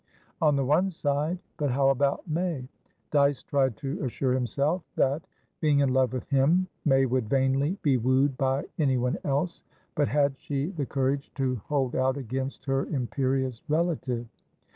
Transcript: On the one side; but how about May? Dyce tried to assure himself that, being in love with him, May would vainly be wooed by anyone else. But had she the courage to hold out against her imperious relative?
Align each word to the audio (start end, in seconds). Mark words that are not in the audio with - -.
On 0.41 0.55
the 0.55 0.65
one 0.65 0.89
side; 0.89 1.37
but 1.57 1.69
how 1.69 1.89
about 1.89 2.27
May? 2.27 2.67
Dyce 3.11 3.43
tried 3.43 3.77
to 3.77 4.03
assure 4.03 4.33
himself 4.33 4.81
that, 4.95 5.21
being 5.59 5.77
in 5.81 5.93
love 5.93 6.11
with 6.11 6.27
him, 6.29 6.65
May 6.85 7.05
would 7.05 7.29
vainly 7.29 7.77
be 7.83 7.97
wooed 7.97 8.35
by 8.35 8.63
anyone 8.79 9.19
else. 9.23 9.61
But 9.93 10.07
had 10.07 10.39
she 10.39 10.71
the 10.71 10.87
courage 10.87 11.31
to 11.35 11.57
hold 11.67 11.95
out 11.95 12.17
against 12.17 12.65
her 12.65 12.87
imperious 12.87 13.61
relative? 13.69 14.25